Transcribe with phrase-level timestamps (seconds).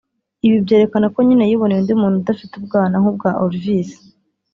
[0.47, 3.89] Ibi byerekana ko nyine yiboneye undi muntu udafite ubwana nk'ubwa Olvis